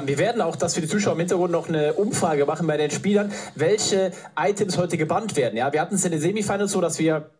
[0.02, 2.90] Wir werden auch, dass für die Zuschauer im Hintergrund noch eine Umfrage machen bei den
[2.90, 5.56] Spielern, welche Items heute gebannt werden.
[5.56, 7.30] Ja, wir hatten es in den Semifinals so, dass wir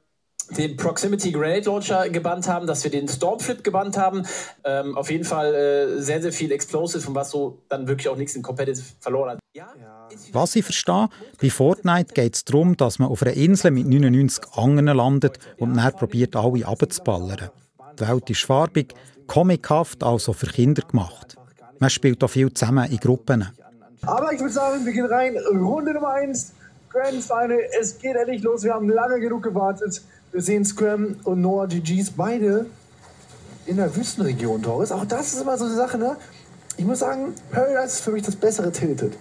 [0.50, 4.24] den Proximity Grenade Launcher gebannt haben, dass wir den Stormflip gebannt haben.
[4.64, 8.16] Ähm, auf jeden Fall äh, sehr, sehr viel Explosive, von was so dann wirklich auch
[8.16, 9.38] nichts in Competitive verloren hat.
[9.54, 9.68] Ja?
[10.32, 11.08] Was ich verstehe,
[11.40, 15.76] bei Fortnite geht es darum, dass man auf einer Insel mit 99 anderen landet und
[15.76, 17.50] dann probiert, alle abzuballern.
[17.98, 18.94] Die Welt ist farbig,
[19.26, 21.36] comichaft, also für Kinder gemacht.
[21.78, 23.48] Man spielt auch viel zusammen in Gruppen.
[24.02, 25.36] Aber ich würde sagen, wir gehen rein.
[25.36, 26.52] Runde Nummer 1.
[26.90, 27.58] Grand Final.
[27.78, 28.62] Es geht endlich los.
[28.62, 30.02] Wir haben lange genug gewartet.
[30.36, 32.66] Wir sehen Scram und Noah GGs beide
[33.64, 34.92] in der Wüstenregion, Doris.
[34.92, 36.18] Auch das ist immer so eine Sache, ne?
[36.76, 39.16] Ich muss sagen, Paradise ist für mich das bessere Tilted.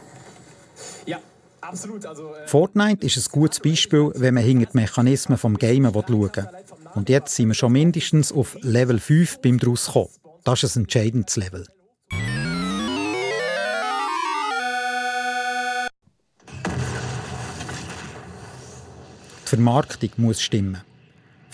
[1.05, 1.19] Ja,
[1.61, 2.05] absolut.
[2.05, 6.09] Also, äh Fortnite ist ein gutes Beispiel, wenn man hinter die Mechanismen des Gamen schauen
[6.09, 6.49] will.
[6.95, 10.09] Und jetzt sind wir schon mindestens auf Level 5 beim draus kommen.
[10.43, 11.65] Das ist ein entscheidendes Level.
[19.43, 20.81] Die Vermarktung muss stimmen.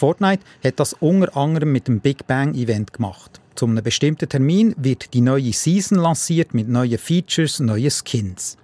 [0.01, 3.39] Fortnite hat das unter anderem mit dem Big Bang Event gemacht.
[3.53, 8.57] Zu einem bestimmten Termin wird die neue Season lanciert mit neuen Features, neuen Skins.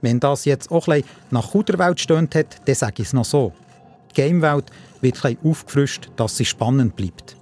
[0.00, 3.52] Wenn das jetzt auch ein nach Kuderwelt stöhnt hat, dann sage ich es noch so.
[4.10, 4.64] Die Gamewelt
[5.02, 7.36] wird ein aufgefrischt, dass sie spannend bleibt.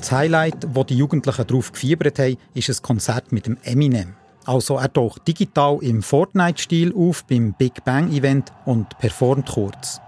[0.00, 4.14] Das Highlight, das die Jugendlichen darauf gefiebert haben, ist ein Konzert mit dem Eminem.
[4.46, 10.00] Also er taucht digital im Fortnite-Stil auf beim Big Bang Event und performt kurz.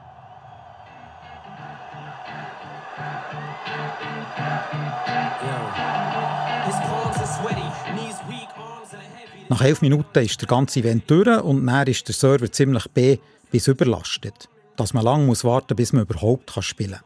[9.49, 13.19] Nach elf Minuten ist der ganze Event durch und dann ist der Server ziemlich B
[13.51, 17.01] bis überlastet, dass man lange muss warten bis man überhaupt spielen kann.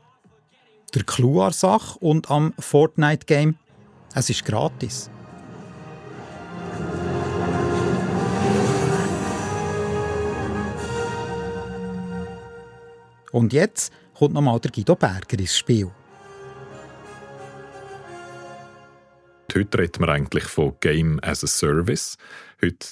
[0.94, 3.56] Der Clou an Sache und am Fortnite-Game,
[4.14, 5.10] es ist gratis.
[13.32, 15.90] Und jetzt kommt nochmal der Guido Berger ins Spiel.
[19.54, 22.16] Heute reden wir eigentlich von Game as a Service.
[22.62, 22.86] Heute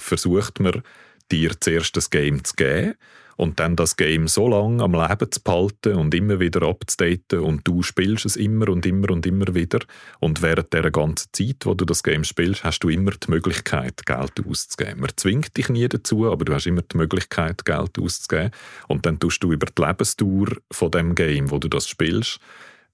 [0.00, 0.82] versucht man,
[1.30, 2.94] dir zuerst das Game zu geben
[3.36, 7.66] und dann das Game so lange am Leben zu behalten und immer wieder abzudaten und
[7.66, 9.80] du spielst es immer und immer und immer wieder
[10.20, 14.04] und während der ganzen Zeit, wo du das Game spielst, hast du immer die Möglichkeit,
[14.06, 15.00] Geld auszugeben.
[15.00, 18.50] Man zwingt dich nie dazu, aber du hast immer die Möglichkeit, Geld auszugeben
[18.88, 22.40] und dann tust du über die Lebensdauer von dem Game, wo du das spielst,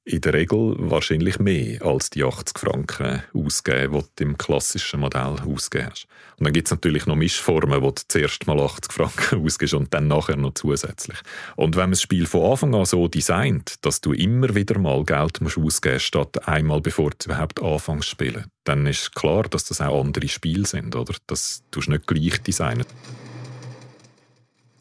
[0.04, 5.36] in der Regel wahrscheinlich mehr als die 80 Franken ausgeben, die du im klassischen Modell
[5.46, 6.06] ausgeben hast.
[6.38, 9.92] Und dann gibt es natürlich noch Mischformen, wo du zuerst mal 80 Franken ausgibst und
[9.92, 11.18] dann nachher noch zusätzlich.
[11.56, 15.04] Und wenn man das Spiel von Anfang an so designt, dass du immer wieder mal
[15.04, 19.64] Geld musst ausgeben statt einmal bevor du überhaupt anfängst zu spielen, dann ist klar, dass
[19.64, 21.14] das auch andere Spiele sind, oder?
[21.26, 22.86] Das tust du nicht gleich designen.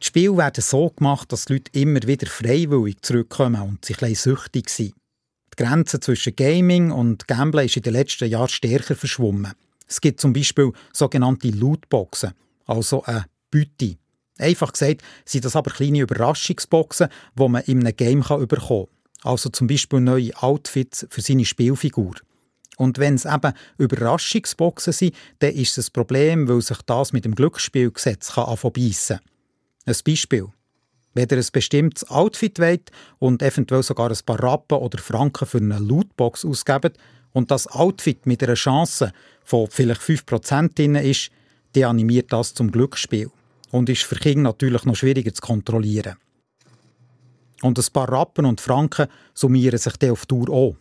[0.01, 4.15] Die Spiele werden so gemacht, dass die Leute immer wieder freiwillig zurückkommen und sich ein
[4.15, 4.93] süchtig sind.
[5.53, 9.53] Die Grenze zwischen Gaming und Gambling ist in den letzten Jahren stärker verschwommen.
[9.87, 12.33] Es gibt zum Beispiel sogenannte Lootboxen,
[12.65, 13.97] also eine Bütte.
[14.37, 18.85] Einfach gesagt sind das aber kleine Überraschungsboxen, die man in einem Game bekommen kann.
[19.21, 22.15] Also zum Beispiel neue Outfits für seine Spielfigur.
[22.77, 27.25] Und wenn es eben Überraschungsboxen sind, dann ist es ein Problem, weil sich das mit
[27.25, 28.95] dem Glücksspielgesetz anfangen
[29.85, 30.47] Ein Beispiel.
[31.13, 35.57] Wenn ihr ein bestimmtes Outfit wollt und eventuell sogar ein paar Rappen oder Franken für
[35.57, 36.97] eine Lootbox ausgebt
[37.33, 39.11] und das Outfit mit einer Chance
[39.43, 41.31] von vielleicht 5% drin ist,
[41.73, 43.31] dann animiert das zum Glücksspiel
[43.71, 46.15] und ist für Kinder natürlich noch schwieriger zu kontrollieren.
[47.61, 50.75] Und ein paar Rappen und Franken summieren sich dann auf Tour auch.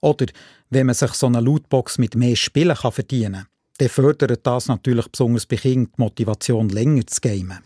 [0.00, 0.26] Oder
[0.70, 3.46] wenn man sich so eine Lootbox mit mehr Spielen verdienen kann,
[3.78, 7.58] dann fördert das natürlich besonders bei Kindern die Motivation, länger zu gamen.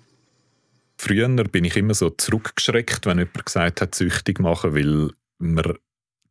[1.05, 5.77] Früher bin ich immer so zurückgeschreckt, wenn jemand gesagt hat, süchtig machen, weil man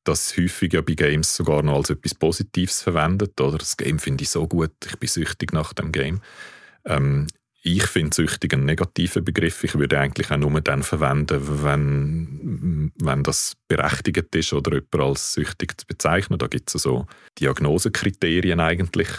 [0.05, 3.41] das häufig ja bei Games sogar noch als etwas Positives verwendet.
[3.41, 6.21] Oder das Game finde ich so gut, ich bin süchtig nach dem Game.
[6.86, 7.27] Ähm,
[7.63, 9.63] ich finde süchtig ein negativer Begriff.
[9.63, 15.34] Ich würde eigentlich auch nur dann verwenden, wenn, wenn das berechtigt ist oder jemand als
[15.34, 16.39] süchtig zu bezeichnen.
[16.39, 17.06] Da gibt es so
[17.39, 19.10] Diagnosekriterien eigentlich,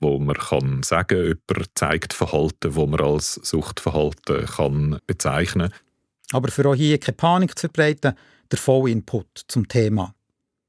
[0.00, 5.70] wo man kann sagen, jemand zeigt Verhalten, wo man als Suchtverhalten kann bezeichnen.
[6.32, 8.14] Aber für auch hier keine Panik zu verbreiten,
[8.50, 10.14] der Vollinput zum Thema.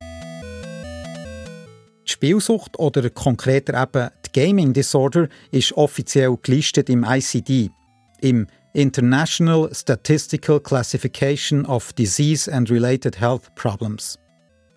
[0.02, 7.70] Die Spielsucht oder konkreter eben Gaming Disorder ist offiziell gelistet im ICD,
[8.22, 14.17] im International Statistical Classification of Disease and Related Health Problems.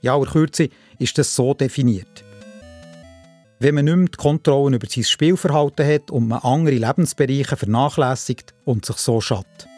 [0.01, 2.25] Ja, in Kürze ist das so definiert.
[3.61, 8.53] Wenn man nicht mehr die Kontrolle über sein Spielverhalten hat und man andere Lebensbereiche vernachlässigt
[8.65, 9.69] und sich so schadet.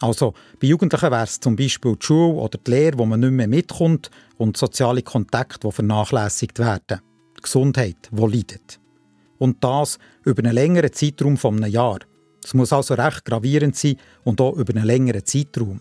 [0.00, 3.30] Also bei Jugendlichen wäre es zum Beispiel die Schule oder die Lehre, wo man nicht
[3.30, 7.00] mehr mitkommt und soziale Kontakte, die vernachlässigt werden.
[7.42, 8.80] Gesundheit, die leidet.
[9.38, 12.00] Und das über einen längeren Zeitraum von einem Jahr.
[12.44, 15.80] Es muss also recht gravierend sein und auch über einen längeren Zeitraum.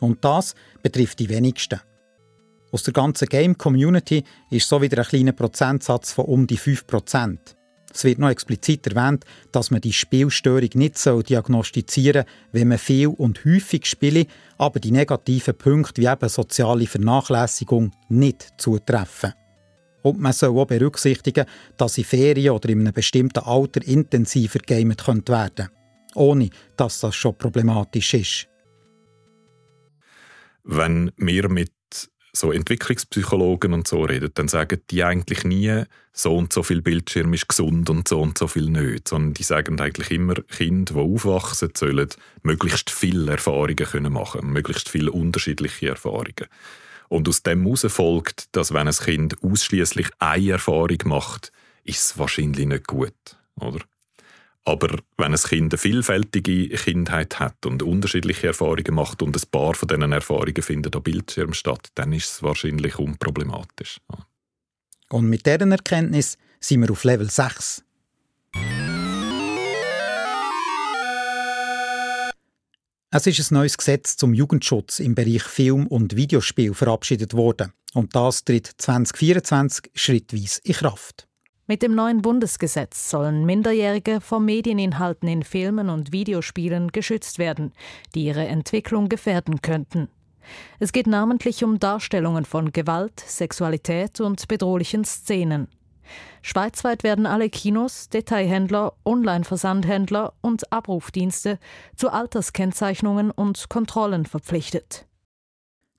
[0.00, 1.80] Und das betrifft die wenigsten.
[2.70, 7.38] Aus der ganzen Game-Community ist so wieder ein kleiner Prozentsatz von um die 5%.
[7.92, 12.78] Es wird noch explizit erwähnt, dass man die Spielstörung nicht so diagnostizieren soll, wenn man
[12.78, 19.32] viel und häufig spielt, aber die negativen Punkte wie eben soziale Vernachlässigung nicht zutreffen.
[20.02, 25.06] Und man soll auch berücksichtigen, dass in Ferien oder in einem bestimmten Alter intensiver gamet
[25.06, 25.70] werden könnte,
[26.14, 28.48] ohne dass das schon problematisch ist.
[30.64, 31.72] Wenn wir mit
[32.32, 35.82] so Entwicklungspsychologen und so reden, dann sagen die eigentlich nie,
[36.12, 39.42] so und so viel Bildschirm ist gesund und so und so viel nicht, sondern die
[39.42, 42.08] sagen eigentlich immer, Kinder, die aufwachsen, sollen
[42.42, 46.46] möglichst viele Erfahrungen können machen, möglichst viele unterschiedliche Erfahrungen.
[47.08, 51.52] Und aus dem heraus folgt, dass wenn ein Kind ausschließlich eine Erfahrung macht,
[51.84, 53.14] ist es wahrscheinlich nicht gut,
[53.60, 53.80] oder?
[54.64, 59.72] Aber wenn ein Kind eine vielfältige Kindheit hat und unterschiedliche Erfahrungen macht und ein paar
[59.72, 63.98] von diesen Erfahrungen finden am Bildschirm statt, dann ist es wahrscheinlich unproblematisch.
[65.08, 67.82] Und mit dieser Erkenntnis sind wir auf Level 6.
[73.10, 77.72] Es ist ein neues Gesetz zum Jugendschutz im Bereich Film und Videospiel verabschiedet worden.
[77.94, 81.26] Und das tritt 2024 schrittweise in Kraft.
[81.66, 87.72] Mit dem neuen Bundesgesetz sollen Minderjährige vor Medieninhalten in Filmen und Videospielen geschützt werden,
[88.14, 90.08] die ihre Entwicklung gefährden könnten.
[90.78, 95.68] Es geht namentlich um Darstellungen von Gewalt, Sexualität und bedrohlichen Szenen.
[96.42, 101.58] Schweizweit werden alle Kinos, Detailhändler, Online-Versandhändler und Abrufdienste
[101.96, 105.06] zu Alterskennzeichnungen und Kontrollen verpflichtet.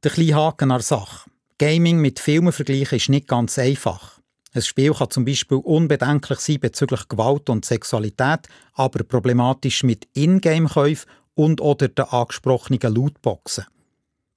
[0.04, 1.30] Der kleine Haken an Sache.
[1.58, 4.20] Gaming mit Filmen vergleichen ist nicht ganz einfach.
[4.54, 11.10] Ein Spiel kann zum Beispiel unbedenklich sein bezüglich Gewalt und Sexualität, aber problematisch mit Ingame-Käufen
[11.36, 13.66] und oder den angesprochenen Lootboxen.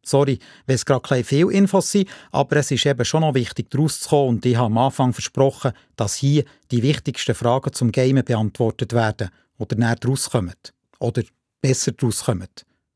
[0.05, 4.01] Sorry, wenn es gerade viel Infos sind, aber es ist eben schon noch wichtig, daraus
[4.01, 8.25] zu kommen und ich habe am Anfang versprochen, dass hier die wichtigsten Fragen zum Gamen
[8.25, 10.55] beantwortet werden oder näher daraus kommen.
[10.99, 11.23] Oder
[11.61, 12.49] besser daraus kommen.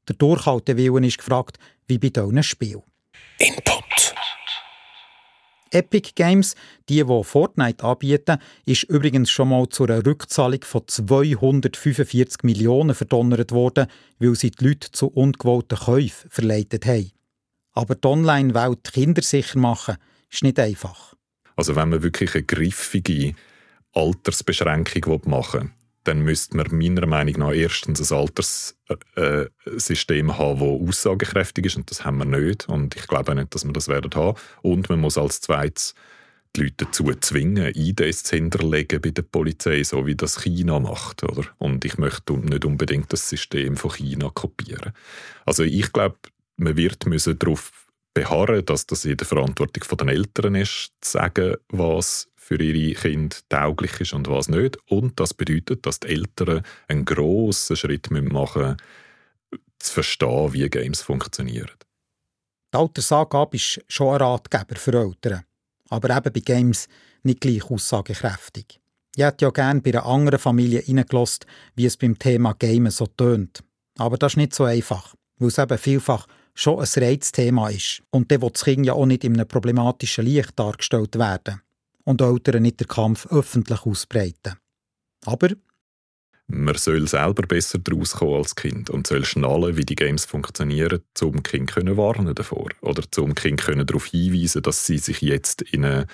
[0.09, 2.83] Der Durchhaltewillen ist gefragt, wie bei diesem Spiel.
[3.39, 3.76] Input.
[5.77, 6.55] Epic Games,
[6.89, 13.53] die, die Fortnite anbieten, ist übrigens schon mal zu einer Rückzahlung von 245 Millionen verdonnert
[13.53, 13.87] worden,
[14.19, 17.11] weil sie die Leute zu ungewollten Käufen verleitet haben.
[17.73, 19.97] Aber die Online-Welt kindersicher machen,
[20.31, 21.15] ist nicht einfach.
[21.57, 23.35] Also wenn man wirklich eine griffige
[23.93, 25.71] Altersbeschränkung machen will,
[26.07, 31.91] dann müsste man meiner Meinung nach erstens ein Alterssystem äh, haben, das aussagekräftig ist und
[31.91, 34.89] das haben wir nicht und ich glaube auch nicht, dass wir das werden haben und
[34.89, 35.95] man muss als zweites
[36.55, 41.23] die Leute dazu zwingen, IDs zu hinterlegen bei der Polizei, so wie das China macht.
[41.23, 41.45] Oder?
[41.59, 44.93] Und ich möchte nicht unbedingt das System von China kopieren.
[45.45, 46.17] Also ich glaube,
[46.57, 47.73] man wird müssen darauf
[48.15, 53.37] beharren, dass das in der Verantwortung der Eltern ist, zu sagen, was für ihre Kinder
[53.49, 54.79] tauglich ist und was nicht.
[54.89, 58.77] Und das bedeutet, dass die Eltern einen grossen Schritt machen müssen,
[59.81, 61.73] zu verstehen, wie Games funktionieren.
[62.73, 65.43] Die Altersangabe ist schon ein Ratgeber für Eltern,
[65.89, 66.87] aber eben bei Games
[67.25, 68.79] nicht gleich aussagekräftig.
[69.17, 73.09] Ich hätte ja gerne bei einer anderen Familie reingelassen, wie es beim Thema Gamen so
[73.09, 73.65] tönt.
[73.99, 78.03] Aber das ist nicht so einfach, weil es eben vielfach schon ein Reizthema ist.
[78.11, 81.61] Und dann will das Kind ja auch nicht in einem problematischen Licht dargestellt werden
[82.07, 84.55] und Eltern nicht den Kampf öffentlich ausbreiten.
[85.27, 85.49] Aber
[86.49, 91.03] man soll selber besser daraus kommen als Kind und soll schnallen, wie die Games funktionieren,
[91.21, 95.63] um Kind können warnen davor oder um Kind können darauf hinweisen, dass sie sich jetzt
[95.63, 96.07] in eine,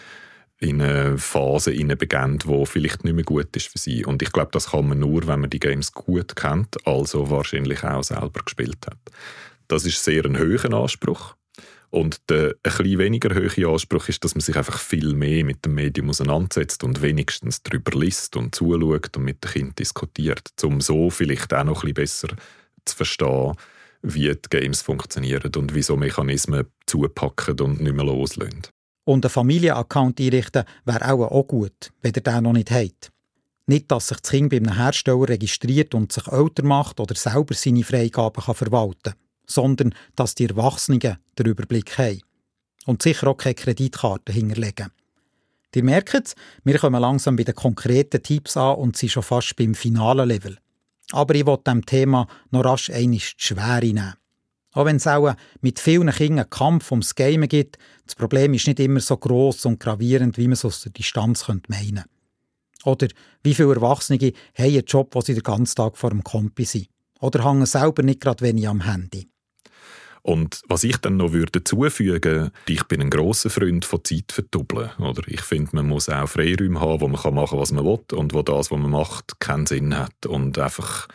[0.58, 4.06] in eine Phase begeben, die vielleicht nicht mehr gut ist für sie.
[4.06, 7.84] Und ich glaube, das kann man nur, wenn man die Games gut kennt, also wahrscheinlich
[7.84, 8.98] auch selber gespielt hat.
[9.68, 11.36] Das ist sehr ein hoher Anspruch.
[11.92, 15.74] Und der ein weniger hohe Anspruch ist, dass man sich einfach viel mehr mit dem
[15.74, 21.10] Medium auseinandersetzt und wenigstens darüber liest und zuschaut und mit dem Kind diskutiert, um so
[21.10, 22.42] vielleicht auch noch ein bisschen besser
[22.86, 23.56] zu verstehen,
[24.00, 28.62] wie die Games funktionieren und wie so Mechanismen zupacken und nicht mehr loslösen.
[29.04, 33.12] Und einen Familienaccount einrichten wäre auch, auch gut, wenn ihr den noch nicht habt.
[33.66, 37.52] Nicht, dass sich das Kind bei einem Hersteller registriert und sich älter macht oder selber
[37.54, 42.20] seine Freigaben verwalten kann sondern dass die Erwachsenen den Überblick haben.
[42.84, 44.90] Und sicher auch keine Kreditkarten hinterlegen.
[45.74, 46.34] Ihr merkt,
[46.64, 50.58] wir kommen langsam bei den konkreten Tipps an und sind schon fast beim finalen Level.
[51.12, 54.14] Aber ich will dem Thema noch rasch einmal die Schwere nehmen.
[54.72, 58.66] Auch wenn es auch mit vielen Kindern einen Kampf ums Game gibt, das Problem ist
[58.66, 62.04] nicht immer so groß und gravierend, wie man es aus der Distanz meinen könnte.
[62.84, 63.08] Oder
[63.42, 66.88] wie viele Erwachsene haben einen Job, wo sie den ganzen Tag vor dem Kompi sind.
[67.20, 69.28] Oder hängen selber nicht gerade wenig am Handy.
[70.22, 74.90] Und was ich dann noch würde dazufügen, ich bin ein großer Freund von Zeit verdoppeln.
[74.98, 77.98] Oder ich finde, man muss auch Freiräume haben, wo man machen kann, was man will
[78.12, 81.08] und wo das, was man macht, keinen Sinn hat und einfach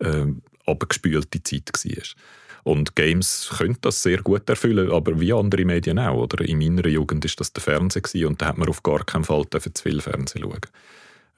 [0.00, 0.26] äh,
[0.66, 2.02] abgespülte Zeit war.
[2.64, 6.22] Und Games können das sehr gut erfüllen, aber wie andere Medien auch.
[6.22, 6.44] Oder?
[6.44, 9.46] In meiner Jugend war das der Fernseher und da hat man auf gar keinen Fall
[9.50, 10.60] zu viel Fernsehen schauen.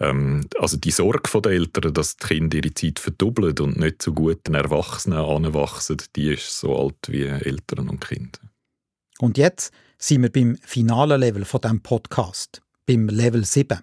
[0.01, 4.12] Ähm, also die Sorge der Eltern, dass die Kinder ihre Zeit verdoppeln und nicht zu
[4.12, 8.40] guten Erwachsenen anwachsen, die ist so alt wie Eltern und Kinder.
[9.18, 13.80] Und jetzt sind wir beim finalen Level von diesem Podcast, beim Level 7.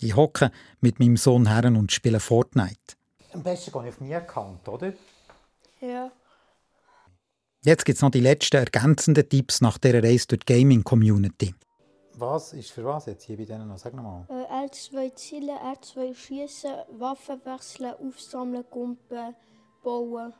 [0.00, 0.50] Ich hocke
[0.80, 2.96] mit meinem Sohn her und spiele Fortnite.
[3.32, 4.92] Am besten gehe ich auf meinen Account, oder?
[5.80, 6.10] Ja.
[7.66, 11.52] Jetzt gibt es noch die letzten ergänzenden Tipps nach dieser Reise durch die Gaming-Community.
[12.14, 13.76] Was ist für was jetzt hier bei denen noch?
[13.76, 14.24] Sag nochmal.
[14.28, 19.34] Äh, R2 zielen, R2 schießen, Waffen wechseln, aufsammeln, kumpen,
[19.82, 20.32] bauen.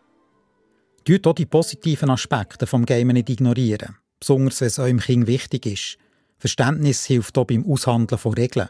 [1.05, 3.97] Tut auch die positiven Aspekte vom Gamen nicht ignorieren.
[4.21, 5.99] Besonders wenn es eurem Kind wichtig ist.
[6.39, 8.69] Verständnis hilft auch beim Aushandeln von Regeln.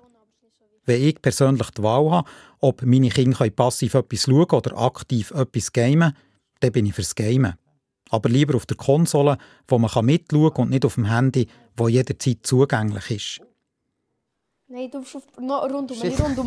[0.86, 2.28] Wenn ich persönlich die Wahl habe,
[2.60, 6.16] ob meine Kinder passiv etwas schauen oder aktiv etwas gamen,
[6.60, 7.58] dann bin ich fürs Gamen.
[8.10, 9.38] Aber lieber auf der Konsole,
[9.68, 13.40] wo man mitschauen kann und nicht auf dem Handy, wo jederzeit zugänglich ist.
[14.68, 15.22] Nein, du musst auf...
[15.38, 15.96] No, rundum,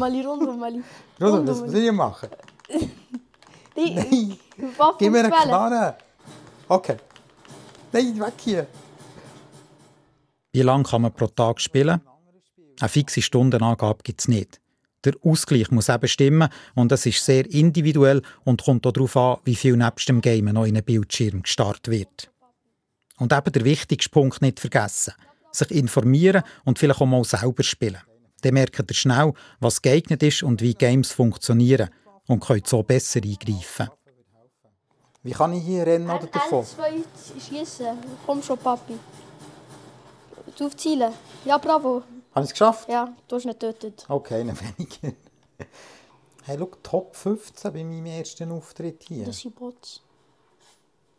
[0.03, 0.84] Ali, rundum, rundum, Ali.
[1.22, 2.30] Rundum, das will ich machen.
[3.78, 4.38] Die, Nein,
[4.97, 5.30] gib mir eine.
[5.30, 5.97] Knarre.
[6.68, 6.97] Okay.
[7.91, 8.68] Nein, weg hier.
[10.51, 12.01] Wie lange kann man pro Tag spielen?
[12.80, 14.59] Eine fixe Stundenangabe gibt es nicht.
[15.06, 19.38] Der Ausgleich muss eben stimmen und es ist sehr individuell und kommt auch darauf an,
[19.45, 22.32] wie viel nebst dem Game noch in einen Bildschirm gestartet wird.
[23.18, 25.14] Und eben der wichtigste Punkt nicht vergessen.
[25.52, 27.97] Sich informieren und vielleicht auch mal selber spielen.
[28.41, 31.89] Dann merkt ihr schnell, was geeignet ist und wie Games funktionieren
[32.28, 33.89] und könnt so besser eingreifen.
[35.24, 36.64] Wie kann ich hier rennen oder davon?
[36.64, 37.04] R2
[37.50, 37.88] schießen.
[38.26, 38.93] Komm schon, Papi.
[40.58, 41.12] Du auf Zielen.
[41.43, 42.04] Ja, bravo.
[42.34, 42.89] Habe ich es geschafft?
[42.89, 44.05] Ja, du hast nicht getötet.
[44.07, 45.15] Okay, noch weniger.
[46.43, 49.25] Hey, schau, Top 15 bei meinem ersten Auftritt hier.
[49.25, 50.01] Das sind Bots.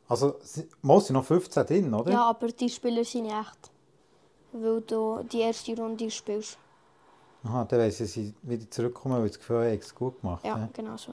[0.09, 2.11] Also, sie- mal sind noch 15 drin, oder?
[2.11, 3.71] Ja, aber die Spieler sind echt.
[4.53, 6.59] Weil du die erste Runde spielst.
[7.45, 10.21] Aha, dann weiss ich, ich wieder zurückkomme, weil ich das Gefühl ich habe es gut
[10.21, 10.45] gemacht.
[10.45, 10.69] Ja, ja.
[10.73, 11.13] genau so.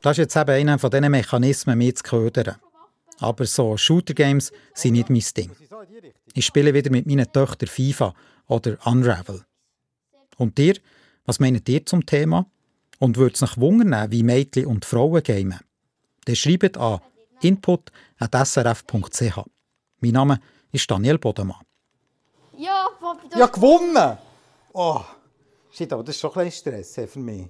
[0.00, 2.56] Das ist jetzt eben einer von diesen Mechanismen, mich zu ködern.
[3.18, 5.50] Aber so Shooter-Games sind nicht mein Ding.
[6.34, 8.14] Ich spiele wieder mit meinen Töchtern FIFA
[8.46, 9.44] oder Unravel.
[10.36, 10.74] Und dir?
[11.24, 12.46] Was meint ihr zum Thema?
[12.98, 15.58] Und würde es euch wundern, wie Mädchen und Frauen gamen?
[16.24, 17.00] Dann schreibt an
[17.40, 19.38] input.srf.ch.
[20.00, 20.40] Mein Name
[20.72, 21.62] ist Daniel Bodemann.
[22.56, 24.18] Ja, Papi, du Ja, gewonnen!
[24.72, 25.00] Oh,
[25.70, 27.48] shit, aber das ist schon ein bisschen Stress für mich.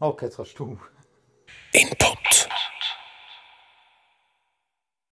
[0.00, 0.78] Okay, jetzt kannst du.
[1.72, 2.17] Input.